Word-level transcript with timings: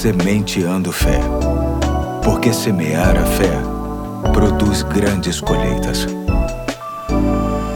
Sementeando 0.00 0.90
Fé. 0.92 1.20
Porque 2.24 2.54
semear 2.54 3.18
a 3.18 3.26
fé 3.36 3.52
produz 4.32 4.82
grandes 4.82 5.42
colheitas. 5.42 6.06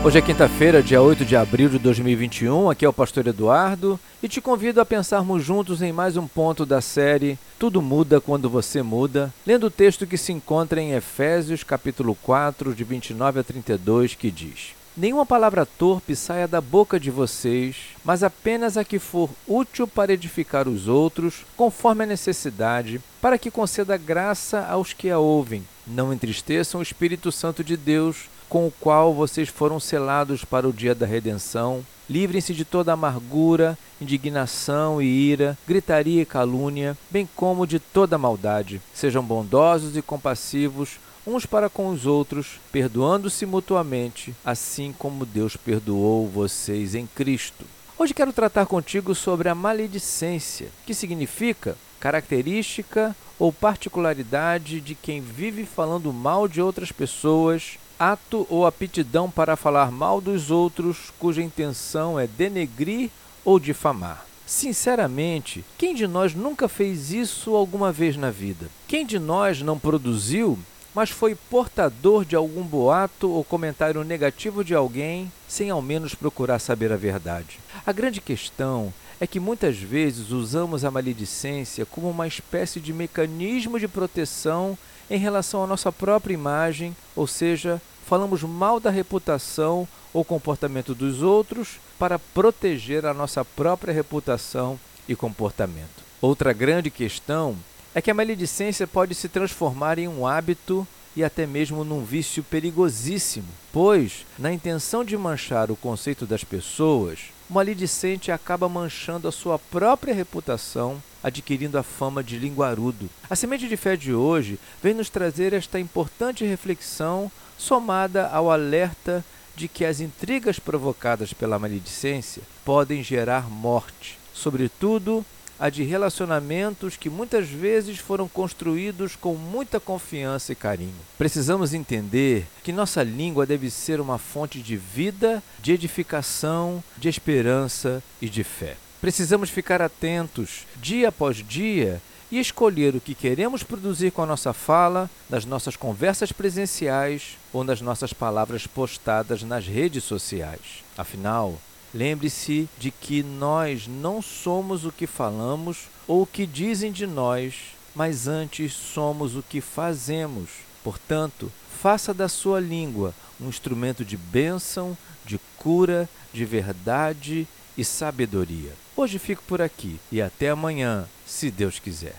Hoje 0.03 0.19
é 0.19 0.23
quinta-feira, 0.23 0.83
dia 0.83 1.03
8 1.03 1.23
de 1.23 1.37
abril 1.37 1.69
de 1.69 1.79
2021. 1.79 2.71
Aqui 2.71 2.87
é 2.87 2.89
o 2.89 2.95
pastor 2.95 3.27
Eduardo 3.27 4.01
e 4.23 4.29
te 4.29 4.41
convido 4.41 4.81
a 4.81 4.87
pensarmos 4.87 5.45
juntos 5.45 5.83
em 5.83 5.93
mais 5.93 6.17
um 6.17 6.27
ponto 6.27 6.65
da 6.65 6.81
série 6.81 7.39
Tudo 7.59 7.83
muda 7.83 8.23
quando 8.23 8.49
você 8.49 8.83
muda, 8.83 9.31
lendo 9.47 9.67
o 9.67 9.71
texto 9.71 10.07
que 10.07 10.17
se 10.17 10.33
encontra 10.33 10.81
em 10.81 10.93
Efésios, 10.93 11.63
capítulo 11.63 12.17
4, 12.23 12.75
de 12.75 12.85
29 12.85 13.41
a 13.41 13.45
32, 13.45 14.15
que 14.15 14.31
diz: 14.31 14.75
Nenhuma 14.97 15.27
palavra 15.27 15.67
torpe 15.67 16.15
saia 16.15 16.47
da 16.47 16.61
boca 16.61 17.01
de 17.01 17.11
vocês, 17.11 17.77
mas 18.05 18.23
apenas 18.23 18.77
a 18.77 18.85
que 18.85 19.01
for 19.01 19.29
útil 19.45 19.89
para 19.89 20.13
edificar 20.13 20.69
os 20.69 20.87
outros, 20.87 21.45
conforme 21.57 22.05
a 22.05 22.07
necessidade, 22.07 23.01
para 23.21 23.37
que 23.37 23.51
conceda 23.51 23.97
graça 23.97 24.65
aos 24.65 24.93
que 24.93 25.11
a 25.11 25.19
ouvem. 25.19 25.67
Não 25.85 26.13
entristeçam 26.13 26.79
o 26.79 26.83
Espírito 26.83 27.33
Santo 27.33 27.65
de 27.65 27.77
Deus, 27.77 28.29
com 28.49 28.69
o 28.69 28.71
qual 28.71 29.13
vocês 29.13 29.49
foram 29.49 29.81
selados 29.81 30.45
para 30.45 30.69
o 30.69 30.73
dia 30.73 30.95
da 30.95 31.07
redenção. 31.07 31.85
Livrem-se 32.09 32.55
de 32.55 32.65
toda 32.65 32.93
amargura, 32.93 33.77
indignação 34.01 35.03
e 35.03 35.07
ira, 35.07 35.59
gritaria 35.67 36.23
e 36.23 36.27
calúnia, 36.27 36.97
bem 37.11 37.29
como 37.35 37.67
de 37.67 37.81
toda 37.81 38.17
maldade. 38.17 38.81
Sejam 38.95 39.25
bondosos 39.25 39.97
e 39.97 40.03
compassivos 40.03 41.01
uns 41.27 41.47
para 41.47 41.71
com 41.71 41.89
os 41.89 42.07
outros, 42.07 42.61
perdoando-se 42.71 43.47
mutuamente, 43.47 44.35
assim 44.45 44.95
como 44.99 45.25
Deus 45.25 45.57
perdoou 45.57 46.29
vocês 46.29 46.95
em 46.95 47.07
Cristo. 47.07 47.65
Hoje 47.99 48.13
quero 48.13 48.33
tratar 48.33 48.67
contigo 48.67 49.15
sobre 49.15 49.49
a 49.49 49.55
maledicência, 49.55 50.69
que 50.85 50.93
significa 50.93 51.77
característica 51.99 53.17
ou 53.39 53.53
particularidade 53.53 54.81
de 54.81 54.95
quem 54.95 55.21
vive 55.21 55.65
falando 55.65 56.13
mal 56.13 56.47
de 56.47 56.61
outras 56.61 56.93
pessoas, 56.93 57.79
ato 57.99 58.47
ou 58.51 58.67
aptidão 58.67 59.31
para 59.31 59.57
falar 59.57 59.91
mal 59.91 60.21
dos 60.21 60.51
outros, 60.51 61.13
cuja 61.19 61.43
intenção 61.43 62.19
é 62.19 62.27
denegrir 62.27 63.11
ou 63.45 63.59
difamar. 63.59 64.27
Sinceramente, 64.47 65.65
quem 65.79 65.95
de 65.95 66.07
nós 66.07 66.35
nunca 66.35 66.69
fez 66.69 67.11
isso 67.11 67.55
alguma 67.55 67.91
vez 67.91 68.17
na 68.17 68.31
vida? 68.31 68.67
Quem 68.87 69.07
de 69.07 69.19
nós 69.19 69.63
não 69.63 69.79
produziu 69.79 70.59
mas 70.95 71.11
foi 71.11 71.35
portador 71.35 72.25
de 72.25 72.37
algum 72.37 72.63
boato 72.63 73.29
ou 73.31 73.43
comentário 73.43 74.05
negativo 74.05 74.63
de 74.63 74.75
alguém 74.75 75.31
sem 75.49 75.71
ao 75.71 75.83
menos 75.83 76.15
procurar 76.15 76.59
saber 76.59 76.93
a 76.93 76.97
verdade. 76.97 77.59
A 77.85 77.93
grande 77.93 78.21
questão 78.21 78.93
é 79.21 79.27
que 79.27 79.41
muitas 79.41 79.77
vezes 79.77 80.31
usamos 80.31 80.85
a 80.85 80.91
maledicência 80.91 81.85
como 81.87 82.11
uma 82.11 82.27
espécie 82.27 82.81
de 82.81 82.93
mecanismo 82.93 83.79
de 83.79 83.89
proteção 83.89 84.77
em 85.11 85.19
relação 85.19 85.63
à 85.63 85.67
nossa 85.67 85.93
própria 85.93 86.35
imagem, 86.35 86.97
ou 87.15 87.27
seja, 87.27 87.81
falamos 88.07 88.43
mal 88.43 88.79
da 88.79 88.91
reputação 88.91 89.87
ou 90.13 90.25
comportamento 90.25 90.95
dos 90.95 91.23
outros 91.23 91.79
para 91.99 92.19
proteger 92.19 93.05
a 93.05 93.15
nossa 93.15 93.45
própria 93.45 93.93
reputação 93.93 94.79
e 95.09 95.15
comportamento. 95.15 96.05
Outra 96.21 96.53
grande 96.53 96.91
questão 96.91 97.57
é 97.95 98.03
que 98.03 98.11
a 98.11 98.15
maledicência 98.15 98.87
pode 98.87 99.15
se 99.15 99.29
transformar 99.29 99.99
em 99.99 100.09
um 100.09 100.27
hábito 100.27 100.87
e 101.17 101.23
até 101.23 101.47
mesmo 101.47 101.85
num 101.85 102.05
vício 102.05 102.43
perigosíssimo, 102.43 103.47
pois, 103.73 104.27
na 104.37 104.53
intenção 104.53 105.05
de 105.05 105.17
manchar 105.17 105.71
o 105.71 105.77
conceito 105.77 106.27
das 106.27 106.43
pessoas, 106.43 107.21
o 107.49 107.55
maledicente 107.55 108.33
acaba 108.33 108.69
manchando 108.69 109.29
a 109.29 109.33
sua 109.33 109.59
própria 109.59 110.13
reputação, 110.13 111.01
adquirindo 111.23 111.79
a 111.79 111.85
fama 111.85 112.23
de 112.23 112.37
linguarudo. 112.37 113.09
A 113.31 113.37
semente 113.37 113.69
de 113.69 113.77
fé 113.77 113.97
de 113.97 114.13
hoje 114.13 114.59
vem 114.83 114.93
nos 114.93 115.09
trazer 115.09 115.53
esta 115.53 115.79
importante 115.79 116.45
reflexão, 116.45 117.31
somada 117.57 118.27
ao 118.29 118.51
alerta 118.51 119.25
de 119.55 119.69
que 119.69 119.85
as 119.85 120.01
intrigas 120.01 120.59
provocadas 120.59 121.33
pela 121.33 121.61
maledicência 121.61 122.43
podem 122.65 123.05
gerar 123.05 123.49
morte, 123.49 124.19
sobretudo 124.33 125.25
a 125.59 125.69
de 125.69 125.83
relacionamentos 125.83 126.97
que 126.97 127.09
muitas 127.09 127.49
vezes 127.49 127.99
foram 127.99 128.29
construídos 128.29 129.17
com 129.17 129.35
muita 129.35 129.79
confiança 129.79 130.53
e 130.53 130.57
carinho. 130.57 130.95
Precisamos 131.17 131.75
entender 131.75 132.47
que 132.63 132.73
nossa 132.73 133.03
língua 133.03 133.47
deve 133.47 133.71
ser 133.71 134.01
uma 134.01 134.19
fonte 134.19 134.61
de 134.61 134.77
vida, 134.77 135.43
de 135.61 135.73
edificação, 135.73 136.83
de 136.97 137.09
esperança 137.09 138.03
e 138.21 138.29
de 138.29 138.43
fé. 138.43 138.77
Precisamos 139.01 139.51
ficar 139.51 139.83
atentos 139.83 140.67
dia 140.77 141.09
após 141.09 141.37
dia 141.37 142.01
e 142.31 142.41
escolher 142.41 142.97
o 142.97 143.01
que 143.01 143.15
queremos 143.15 143.63
produzir 143.63 144.11
com 144.11 144.23
a 144.23 144.27
nossa 144.27 144.53
fala, 144.53 145.09
nas 145.31 145.45
nossas 145.45 145.77
conversas 145.77 146.33
presenciais 146.33 147.37
ou 147.53 147.63
nas 147.63 147.81
nossas 147.81 148.13
palavras 148.13 148.67
postadas 148.67 149.43
nas 149.43 149.67
redes 149.67 150.05
sociais. 150.05 150.83
Afinal, 150.97 151.59
Lembre-se 151.95 152.69
de 152.77 152.91
que 152.91 153.23
nós 153.23 153.87
não 153.87 154.21
somos 154.21 154.85
o 154.85 154.91
que 154.91 155.07
falamos 155.07 155.89
ou 156.09 156.23
o 156.23 156.27
que 156.27 156.45
dizem 156.45 156.91
de 156.91 157.07
nós, 157.07 157.55
mas 157.95 158.27
antes 158.27 158.73
somos 158.73 159.37
o 159.37 159.43
que 159.43 159.61
fazemos. 159.61 160.51
Portanto, 160.83 161.51
faça 161.81 162.13
da 162.13 162.29
sua 162.29 162.61
língua 162.61 163.15
um 163.41 163.49
instrumento 163.49 164.05
de 164.05 164.17
bênção, 164.17 164.97
de 165.25 165.41
cura, 165.57 166.09
de 166.33 166.45
verdade 166.45 167.47
e 167.79 167.85
sabedoria. 167.85 168.73
Hoje 168.97 169.19
fico 169.19 169.43
por 169.47 169.63
aqui 169.63 169.99
e 170.13 170.21
até 170.21 170.51
amanhã, 170.51 171.07
se 171.27 171.51
Deus 171.51 171.79
quiser. 171.79 172.13